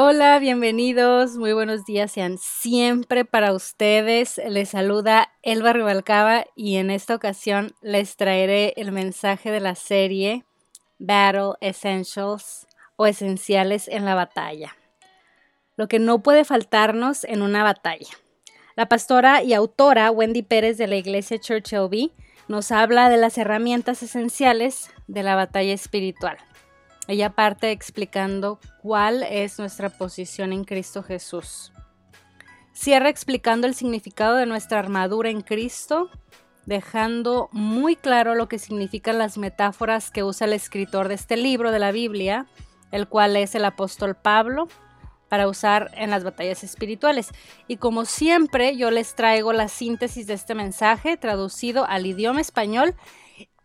[0.00, 4.40] Hola, bienvenidos, muy buenos días sean siempre para ustedes.
[4.46, 10.44] Les saluda Elba Rivalcaba y en esta ocasión les traeré el mensaje de la serie
[11.00, 14.76] Battle Essentials o Esenciales en la Batalla.
[15.74, 18.14] Lo que no puede faltarnos en una batalla.
[18.76, 22.12] La pastora y autora Wendy Pérez de la iglesia Church LB
[22.46, 26.38] nos habla de las herramientas esenciales de la batalla espiritual.
[27.08, 31.72] Ella parte explicando cuál es nuestra posición en Cristo Jesús.
[32.74, 36.10] Cierra explicando el significado de nuestra armadura en Cristo,
[36.66, 41.72] dejando muy claro lo que significan las metáforas que usa el escritor de este libro
[41.72, 42.46] de la Biblia,
[42.92, 44.68] el cual es el apóstol Pablo,
[45.30, 47.30] para usar en las batallas espirituales.
[47.68, 52.94] Y como siempre, yo les traigo la síntesis de este mensaje traducido al idioma español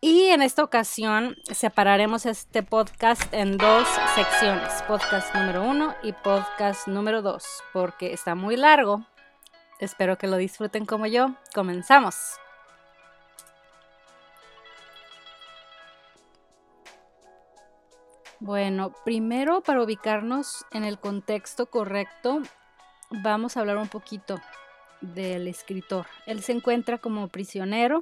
[0.05, 6.89] y en esta ocasión separaremos este podcast en dos secciones, podcast número uno y podcast
[6.89, 9.05] número dos, porque está muy largo.
[9.79, 11.35] Espero que lo disfruten como yo.
[11.55, 12.17] Comenzamos.
[18.41, 22.41] Bueno, primero para ubicarnos en el contexto correcto,
[23.09, 24.41] vamos a hablar un poquito
[24.99, 26.07] del escritor.
[26.25, 28.01] Él se encuentra como prisionero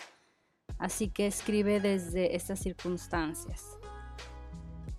[0.82, 3.78] así que escribe desde estas circunstancias.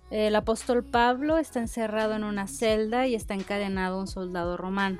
[0.09, 4.99] El apóstol Pablo está encerrado en una celda y está encadenado un soldado romano.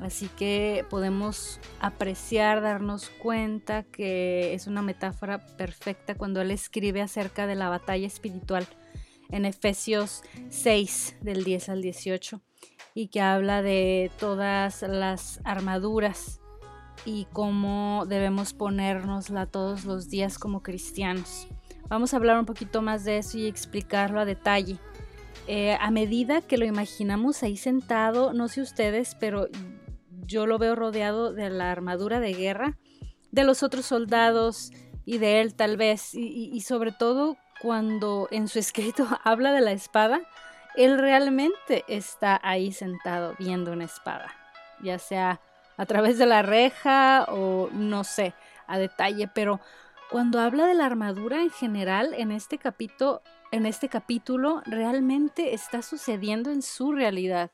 [0.00, 7.46] Así que podemos apreciar, darnos cuenta que es una metáfora perfecta cuando él escribe acerca
[7.46, 8.66] de la batalla espiritual
[9.30, 12.40] en Efesios 6 del 10 al 18
[12.94, 16.40] y que habla de todas las armaduras
[17.04, 21.48] y cómo debemos ponérnosla todos los días como cristianos.
[21.88, 24.78] Vamos a hablar un poquito más de eso y explicarlo a detalle.
[25.46, 29.48] Eh, a medida que lo imaginamos ahí sentado, no sé ustedes, pero
[30.26, 32.76] yo lo veo rodeado de la armadura de guerra,
[33.30, 34.70] de los otros soldados
[35.06, 39.72] y de él tal vez, y sobre todo cuando en su escrito habla de la
[39.72, 40.20] espada,
[40.76, 44.32] él realmente está ahí sentado viendo una espada,
[44.82, 45.40] ya sea
[45.78, 48.34] a través de la reja o no sé,
[48.66, 49.60] a detalle, pero
[50.10, 53.22] cuando habla de la armadura en general en este capítulo,
[53.52, 57.52] en este capítulo realmente está sucediendo en su realidad.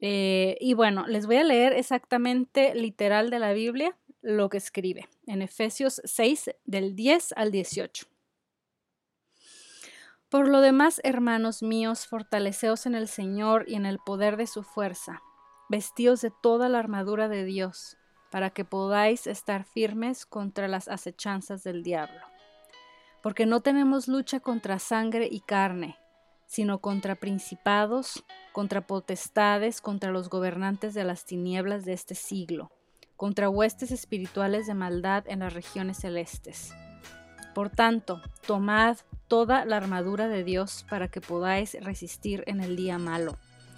[0.00, 5.08] Eh, y bueno, les voy a leer exactamente literal de la Biblia lo que escribe
[5.26, 8.06] en Efesios 6 del 10 al 18.
[10.28, 14.62] Por lo demás, hermanos míos, fortaleceos en el Señor y en el poder de su
[14.62, 15.22] fuerza
[15.68, 17.96] vestidos de toda la armadura de Dios,
[18.30, 22.20] para que podáis estar firmes contra las acechanzas del diablo.
[23.22, 25.96] Porque no tenemos lucha contra sangre y carne,
[26.46, 32.70] sino contra principados, contra potestades, contra los gobernantes de las tinieblas de este siglo,
[33.16, 36.72] contra huestes espirituales de maldad en las regiones celestes.
[37.54, 42.98] Por tanto, tomad toda la armadura de Dios para que podáis resistir en el día
[42.98, 43.36] malo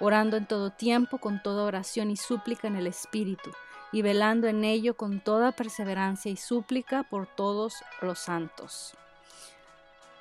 [0.00, 3.50] orando en todo tiempo con toda oración y súplica en el Espíritu,
[3.92, 8.94] y velando en ello con toda perseverancia y súplica por todos los santos.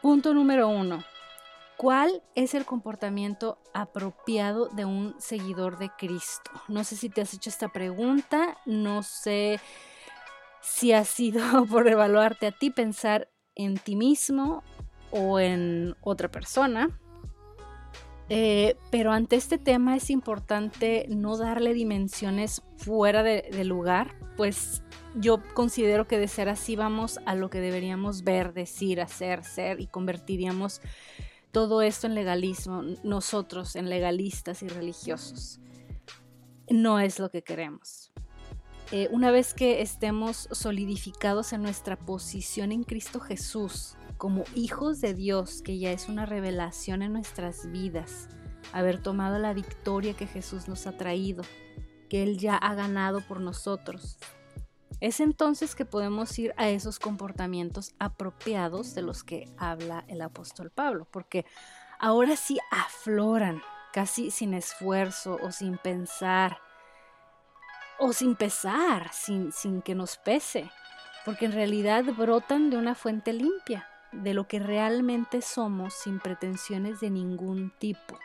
[0.01, 1.03] Punto número uno.
[1.75, 6.49] ¿Cuál es el comportamiento apropiado de un seguidor de Cristo?
[6.67, 9.59] No sé si te has hecho esta pregunta, no sé
[10.61, 14.63] si ha sido por evaluarte a ti, pensar en ti mismo
[15.11, 16.99] o en otra persona,
[18.29, 24.83] eh, pero ante este tema es importante no darle dimensiones fuera de, lugar, pues
[25.15, 29.79] yo considero que de ser así vamos a lo que deberíamos ver, decir, hacer, ser
[29.79, 30.81] y convertiríamos
[31.51, 35.59] todo esto en legalismo, nosotros en legalistas y religiosos.
[36.69, 38.12] No es lo que queremos.
[38.91, 45.14] Eh, una vez que estemos solidificados en nuestra posición en Cristo Jesús, como hijos de
[45.14, 48.30] Dios, que ya es una revelación en nuestras vidas,
[48.74, 51.44] haber tomado la victoria que Jesús nos ha traído,
[52.10, 54.18] que Él ya ha ganado por nosotros.
[55.00, 60.72] Es entonces que podemos ir a esos comportamientos apropiados de los que habla el apóstol
[60.72, 61.46] Pablo, porque
[62.00, 63.62] ahora sí afloran,
[63.94, 66.58] casi sin esfuerzo o sin pensar.
[68.00, 70.69] o sin pesar, sin, sin que nos pese,
[71.25, 77.00] porque en realidad brotan de una fuente limpia, de lo que realmente somos sin pretensiones
[77.00, 78.18] de ningún tipo.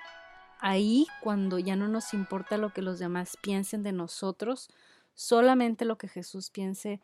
[0.60, 4.70] Ahí, cuando ya no nos importa lo que los demás piensen de nosotros,
[5.14, 7.00] solamente lo que Jesús piense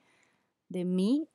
[0.69, 1.29] de mí,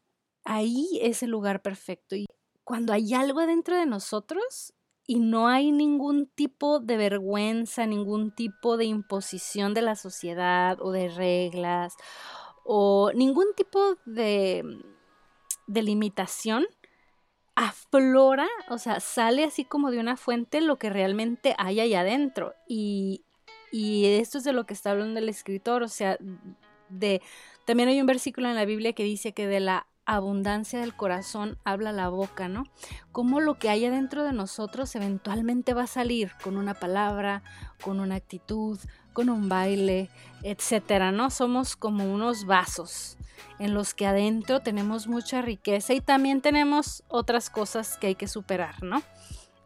[0.46, 2.16] ahí es el lugar perfecto.
[2.16, 2.26] Y
[2.64, 4.74] cuando hay algo adentro de nosotros
[5.06, 10.92] y no hay ningún tipo de vergüenza, ningún tipo de imposición de la sociedad o
[10.92, 11.96] de reglas
[12.64, 14.64] o ningún tipo de,
[15.68, 16.66] de limitación,
[17.56, 22.54] aflora, o sea, sale así como de una fuente lo que realmente hay ahí adentro.
[22.68, 23.24] Y,
[23.72, 26.18] y esto es de lo que está hablando el escritor, o sea,
[26.90, 27.22] de...
[27.66, 31.58] También hay un versículo en la Biblia que dice que de la abundancia del corazón
[31.64, 32.66] habla la boca, ¿no?
[33.12, 37.42] Como lo que hay adentro de nosotros eventualmente va a salir con una palabra,
[37.82, 38.80] con una actitud,
[39.14, 40.10] con un baile,
[40.42, 41.30] etcétera, ¿no?
[41.30, 43.18] Somos como unos vasos
[43.60, 48.28] en los que adentro tenemos mucha riqueza y también tenemos otras cosas que hay que
[48.28, 49.02] superar, ¿no?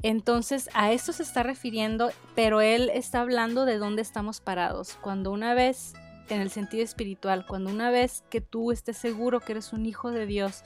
[0.03, 4.97] Entonces a esto se está refiriendo, pero él está hablando de dónde estamos parados.
[5.01, 5.93] Cuando una vez
[6.35, 10.11] en el sentido espiritual, cuando una vez que tú estés seguro que eres un hijo
[10.11, 10.63] de Dios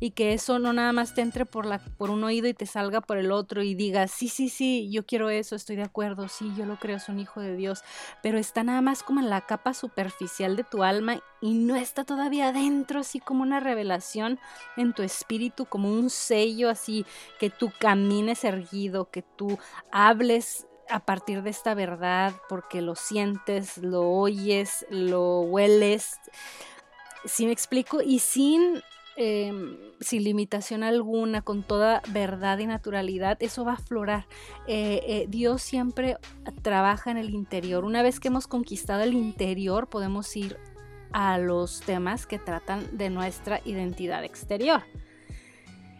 [0.00, 2.66] y que eso no nada más te entre por, la, por un oído y te
[2.66, 6.28] salga por el otro y digas, sí, sí, sí, yo quiero eso, estoy de acuerdo,
[6.28, 7.82] sí, yo lo creo, es un hijo de Dios,
[8.22, 12.04] pero está nada más como en la capa superficial de tu alma y no está
[12.04, 14.38] todavía adentro, así como una revelación
[14.76, 17.06] en tu espíritu, como un sello así,
[17.38, 19.58] que tú camines erguido, que tú
[19.92, 26.18] hables a partir de esta verdad, porque lo sientes, lo oyes, lo hueles,
[27.24, 28.82] si me explico, y sin,
[29.16, 34.26] em, sin limitación alguna, con toda verdad y naturalidad, eso va a aflorar.
[34.66, 36.18] Eh, eh, Dios siempre
[36.62, 37.84] trabaja en el interior.
[37.84, 40.58] Una vez que hemos conquistado el interior, podemos ir
[41.12, 44.82] a los temas que tratan de nuestra identidad exterior.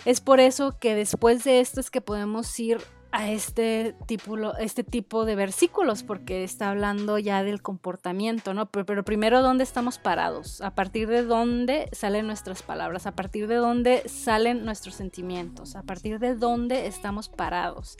[0.04, 2.78] Es por eso que después de esto es que podemos ir
[3.16, 8.66] a este tipo, este tipo de versículos porque está hablando ya del comportamiento, ¿no?
[8.66, 10.60] Pero, pero, primero, ¿dónde estamos parados?
[10.60, 15.82] A partir de dónde salen nuestras palabras, a partir de dónde salen nuestros sentimientos, a
[15.82, 17.96] partir de dónde estamos parados.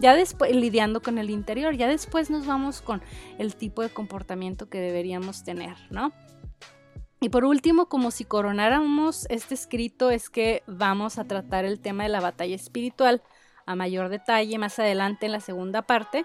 [0.00, 3.02] Ya después, lidiando con el interior, ya después nos vamos con
[3.38, 6.12] el tipo de comportamiento que deberíamos tener, ¿no?
[7.20, 12.02] Y por último, como si coronáramos este escrito, es que vamos a tratar el tema
[12.02, 13.22] de la batalla espiritual
[13.66, 16.24] a mayor detalle más adelante en la segunda parte.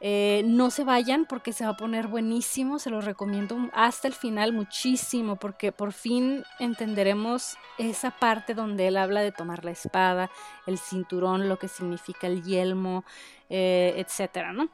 [0.00, 4.14] Eh, no se vayan porque se va a poner buenísimo, se los recomiendo hasta el
[4.14, 10.30] final muchísimo porque por fin entenderemos esa parte donde él habla de tomar la espada,
[10.66, 13.04] el cinturón, lo que significa el yelmo,
[13.48, 14.68] eh, etcétera, ¿no?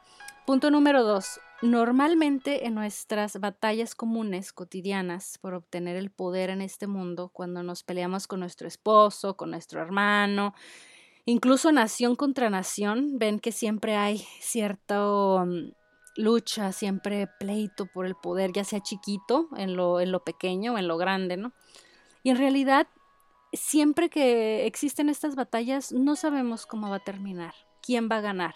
[0.45, 1.39] Punto número dos.
[1.61, 7.83] Normalmente en nuestras batallas comunes, cotidianas, por obtener el poder en este mundo, cuando nos
[7.83, 10.53] peleamos con nuestro esposo, con nuestro hermano,
[11.25, 15.71] Incluso nación contra nación, ven que siempre hay cierta mm,
[16.17, 20.77] lucha, siempre pleito por el poder, ya sea chiquito, en lo, en lo pequeño o
[20.77, 21.53] en lo grande, ¿no?
[22.23, 22.87] Y en realidad,
[23.53, 28.55] siempre que existen estas batallas, no sabemos cómo va a terminar, quién va a ganar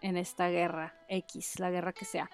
[0.00, 2.30] en esta guerra X, la guerra que sea.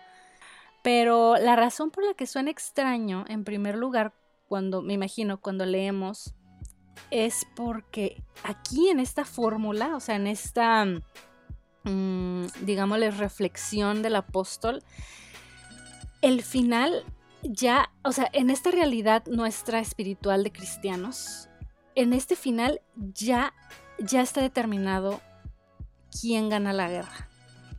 [0.82, 4.12] Pero la razón por la que suena extraño, en primer lugar,
[4.48, 6.34] cuando me imagino, cuando leemos
[7.10, 10.84] es porque aquí en esta fórmula, o sea, en esta,
[11.84, 14.82] mm, digámosle, reflexión del apóstol,
[16.22, 17.04] el final
[17.42, 21.48] ya, o sea, en esta realidad nuestra espiritual de cristianos,
[21.94, 23.52] en este final ya,
[23.98, 25.20] ya está determinado
[26.20, 27.28] quién gana la guerra.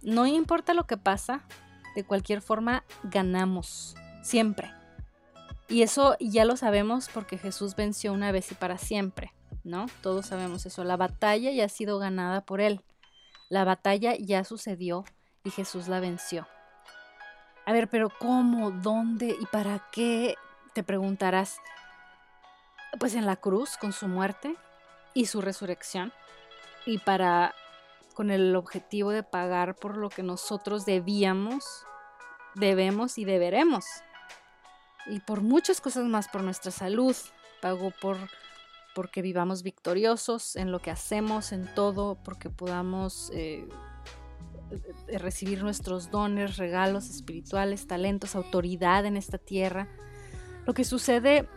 [0.01, 1.47] No importa lo que pasa,
[1.95, 4.71] de cualquier forma ganamos, siempre.
[5.67, 9.85] Y eso ya lo sabemos porque Jesús venció una vez y para siempre, ¿no?
[10.01, 10.83] Todos sabemos eso.
[10.83, 12.81] La batalla ya ha sido ganada por Él.
[13.49, 15.05] La batalla ya sucedió
[15.43, 16.47] y Jesús la venció.
[17.65, 18.71] A ver, pero ¿cómo?
[18.71, 19.37] ¿Dónde?
[19.39, 20.35] ¿Y para qué?
[20.73, 21.59] Te preguntarás.
[22.99, 24.55] Pues en la cruz, con su muerte
[25.13, 26.11] y su resurrección.
[26.85, 27.55] Y para,
[28.13, 31.85] con el objetivo de pagar por lo que nosotros debíamos,
[32.55, 33.85] debemos y deberemos
[35.07, 37.15] y por muchas cosas más, por nuestra salud,
[37.61, 38.17] pago por
[38.93, 43.67] porque vivamos victoriosos en lo que hacemos, en todo, porque podamos eh,
[45.07, 49.87] eh, recibir nuestros dones, regalos espirituales, talentos, autoridad en esta tierra.
[50.65, 51.47] Lo que sucede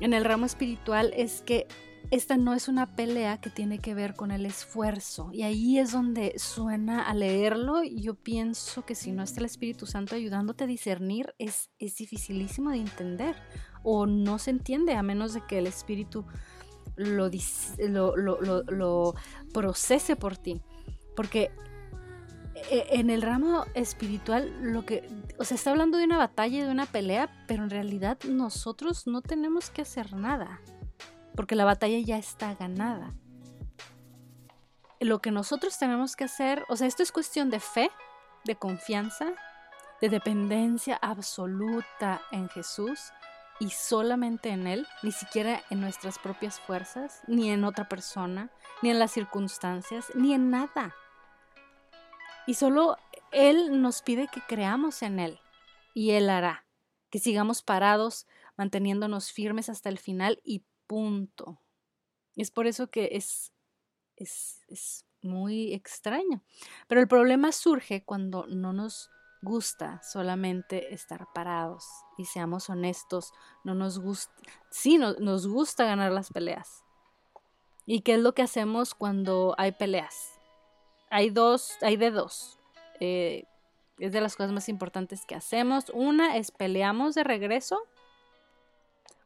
[0.00, 1.66] en el ramo espiritual es que
[2.10, 5.30] esta no es una pelea que tiene que ver con el esfuerzo.
[5.32, 7.84] Y ahí es donde suena a leerlo.
[7.84, 12.70] Yo pienso que si no está el Espíritu Santo ayudándote a discernir, es, es dificilísimo
[12.70, 13.36] de entender.
[13.84, 16.26] O no se entiende a menos de que el Espíritu
[16.96, 17.30] lo,
[18.16, 19.14] lo, lo
[19.54, 20.60] procese por ti.
[21.14, 21.52] Porque
[22.70, 26.62] e, en el ramo espiritual, lo que, o sea, está hablando de una batalla y
[26.62, 30.60] de una pelea, pero en realidad nosotros no tenemos que hacer nada
[31.34, 33.14] porque la batalla ya está ganada.
[35.00, 37.90] Lo que nosotros tenemos que hacer, o sea, esto es cuestión de fe,
[38.44, 39.32] de confianza,
[40.00, 43.12] de dependencia absoluta en Jesús
[43.58, 48.50] y solamente en Él, ni siquiera en nuestras propias fuerzas, ni en otra persona,
[48.82, 50.94] ni en las circunstancias, ni en nada.
[52.46, 52.96] Y solo
[53.30, 55.38] Él nos pide que creamos en Él
[55.94, 56.64] y Él hará,
[57.10, 61.62] que sigamos parados, manteniéndonos firmes hasta el final y punto.
[62.34, 63.52] Es por eso que es,
[64.16, 66.42] es, es muy extraño.
[66.88, 69.08] Pero el problema surge cuando no nos
[69.40, 71.86] gusta solamente estar parados
[72.18, 73.32] y seamos honestos,
[73.62, 74.34] no nos gusta,
[74.68, 76.82] sí, nos gusta ganar las peleas.
[77.86, 80.40] ¿Y qué es lo que hacemos cuando hay peleas?
[81.08, 82.58] Hay dos, hay de dos.
[82.98, 83.44] Eh,
[84.00, 85.88] es de las cosas más importantes que hacemos.
[85.94, 87.78] Una es peleamos de regreso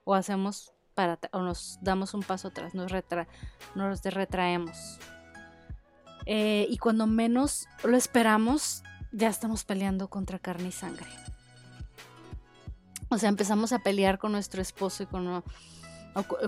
[0.05, 0.75] o hacemos
[1.33, 2.91] o nos damos un paso atrás, nos,
[3.75, 4.99] nos retraemos.
[6.27, 8.83] Eh, y cuando menos lo esperamos,
[9.13, 11.07] ya estamos peleando contra carne y sangre.
[13.11, 15.45] O sea, empezamos a pelear con nuestro esposo y con,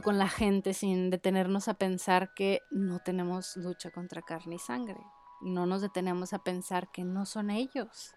[0.02, 4.98] con la gente sin detenernos a pensar que no tenemos lucha contra carne y sangre.
[5.42, 8.16] No nos detenemos a pensar que no son ellos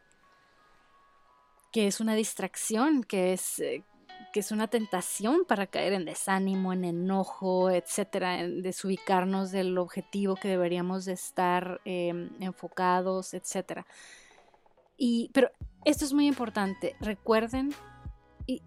[1.72, 3.84] que es una distracción, que es, eh,
[4.32, 10.36] que es una tentación para caer en desánimo, en enojo, etcétera, en desubicarnos del objetivo
[10.36, 13.86] que deberíamos de estar em, enfocados, etcétera.
[14.98, 15.50] Y, pero
[15.86, 16.96] esto es muy importante.
[17.00, 17.74] Recuerden,
[18.46, 18.62] y,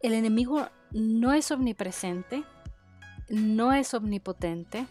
[0.00, 2.44] el enemigo no es omnipresente,
[3.28, 4.86] no es omnipotente,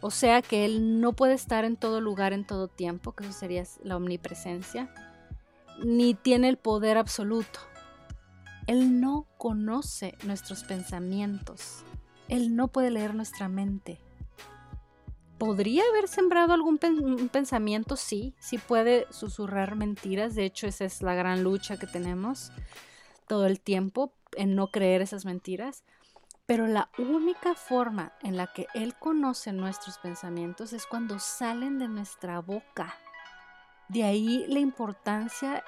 [0.00, 3.32] o sea que él no puede estar en todo lugar en todo tiempo, que eso
[3.32, 4.92] sería la omnipresencia,
[5.82, 7.60] ni tiene el poder absoluto.
[8.66, 11.84] Él no conoce nuestros pensamientos.
[12.28, 14.00] Él no puede leer nuestra mente.
[15.38, 17.96] ¿Podría haber sembrado algún pensamiento?
[17.96, 20.34] Sí, sí puede susurrar mentiras.
[20.34, 22.52] De hecho, esa es la gran lucha que tenemos
[23.26, 25.84] todo el tiempo en no creer esas mentiras.
[26.46, 31.88] Pero la única forma en la que Él conoce nuestros pensamientos es cuando salen de
[31.88, 32.94] nuestra boca.
[33.88, 35.62] De ahí la importancia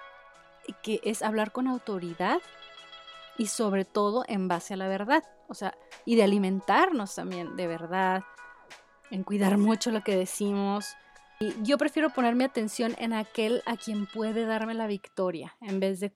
[0.83, 2.41] que es hablar con autoridad
[3.39, 7.67] y sobre todo en base a la verdad, o sea, y de alimentarnos también de
[7.67, 8.25] verdad,
[9.11, 10.97] en cuidar mucho lo que decimos.
[11.39, 15.81] Y yo prefiero poner mi atención en aquel a quien puede darme la victoria, en
[15.81, 16.11] vez de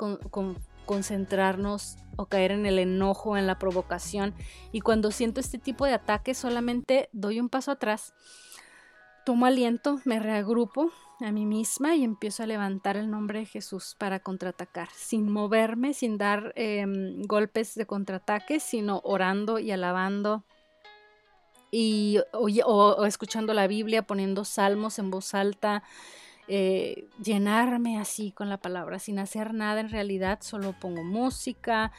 [0.86, 4.34] concentrarnos o caer en el enojo, en la provocación.
[4.72, 8.14] Y cuando siento este tipo de ataques, solamente doy un paso atrás,
[9.24, 13.94] tomo aliento, me reagrupo a mí misma y empiezo a levantar el nombre de Jesús
[13.98, 20.44] para contraatacar, sin moverme, sin dar em, golpes de contraataque, sino orando y alabando
[21.70, 25.82] y o, escuchando la Biblia, poniendo salmos en voz alta,
[26.48, 31.92] eh, llenarme así con la palabra, sin hacer nada en realidad, solo pongo música.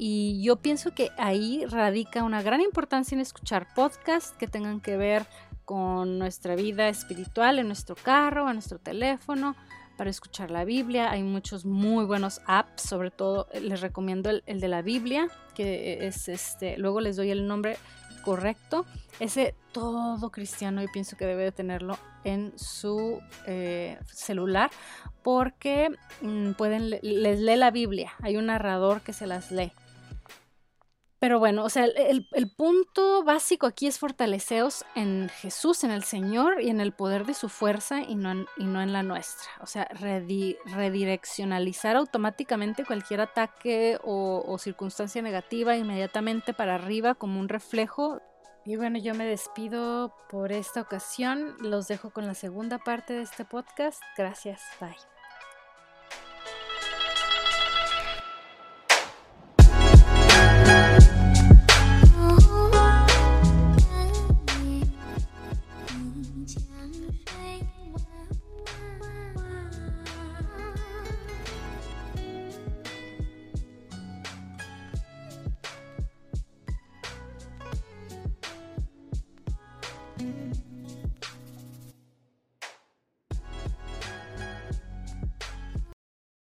[0.00, 4.96] Y yo pienso que ahí radica una gran importancia en escuchar podcasts que tengan que
[4.96, 5.26] ver
[5.68, 9.54] con nuestra vida espiritual en nuestro carro, en nuestro teléfono,
[9.98, 11.10] para escuchar la Biblia.
[11.10, 16.06] Hay muchos muy buenos apps, sobre todo eh, les recomiendo el, de la Biblia, que
[16.06, 17.76] es este, luego les doy el nombre
[18.24, 18.86] correcto.
[19.20, 24.70] Ese todo cristiano yo pienso que debe de tenerlo en su eh, celular
[25.22, 25.90] porque
[26.22, 28.12] mm, pueden les lee la Biblia.
[28.22, 29.72] Hay un narrador que se las lee.
[31.20, 36.62] Pero bueno, o sea, el, punto básico aquí es fortaleceos en Jesús, en el Señor
[36.62, 39.48] y en el poder de su fuerza y no en, y no en la nuestra.
[39.60, 47.48] O sea, redireccionalizar automáticamente cualquier ataque o, o circunstancia negativa inmediatamente para arriba como un
[47.48, 48.20] reflejo.
[48.64, 51.56] Y bueno, yo me despido por esta ocasión.
[51.58, 54.00] Los dejo con la segunda parte de este podcast.
[54.16, 54.62] Gracias.
[54.80, 55.17] Bye.